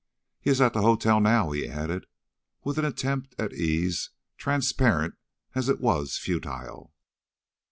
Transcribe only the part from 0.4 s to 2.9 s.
is at the hotel now," he added, with an